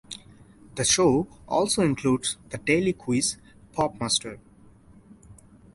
The 0.77 0.83
show 0.83 1.27
also 1.47 1.83
includes 1.83 2.37
the 2.49 2.57
daily 2.57 2.91
quiz, 2.91 3.37
PopMaster. 3.73 4.39